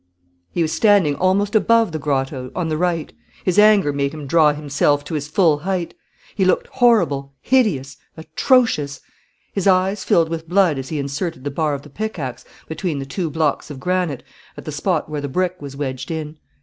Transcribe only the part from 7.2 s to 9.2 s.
hideous, atrocious.